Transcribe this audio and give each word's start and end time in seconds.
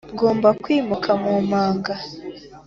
ngomba 0.13 0.49
kwimuka 0.63 1.11
mu 1.21 1.31
manga. 1.49 1.95